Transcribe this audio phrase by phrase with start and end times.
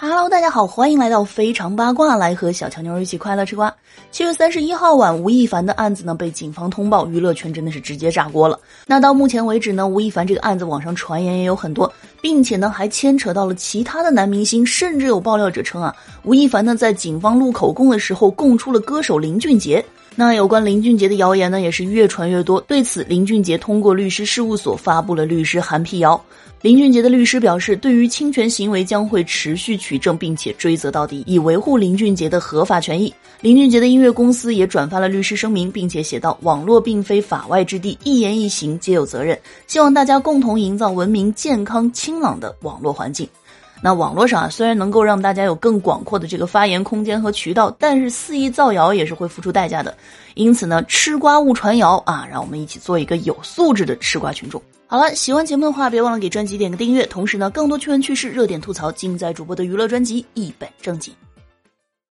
[0.00, 3.74] Hello，大家好，欢迎来到非常八卦，来和小乔妞一起快乐吃瓜。
[4.12, 8.60] 七月三十一号晚，吴亦凡的案子呢被警方通报，娱乐圈真的是直接炸锅了。
[8.86, 11.92] 那到目前为止呢，吴亦凡这个案子网上传言也有很多，
[12.22, 15.92] 并且呢还牵扯到了其他的男明星，甚至有爆料者称啊，
[16.22, 19.84] 吴亦凡呢在警方录口供的时候供出了歌手林俊杰。
[20.20, 22.60] 那有关林俊杰的谣言呢，也是越传越多。
[22.62, 26.20] 对此，林俊杰通过律师事务所发布了律师函辟谣。
[26.60, 33.14] 林俊杰的律师表示，对于侵权行为将会持续取证，并且追责到底，以维护林俊杰的合法权益。
[33.40, 43.28] 林俊杰的音乐公司也转发了律师声明，并且写道：“网络并非法外之地，一言一行皆有责任，希望大家共同营造文明、健康、清朗的网络环境。”
[43.80, 49.96] 那网络上啊，虽然能够让大家有更广阔的这个发言空间和渠道，但是肆意造谣也是会付出代价的。
[50.34, 52.26] 因此呢，吃瓜勿传谣啊！
[52.30, 54.60] 让我们一起做一个有素质的吃瓜群众。
[54.86, 57.06] 好了，喜欢节目的话，别忘了给专辑点个订阅。
[57.06, 61.12] 同时呢，更多趣闻趣事、热点吐槽，尽在主播的娱乐专辑《一本正经》。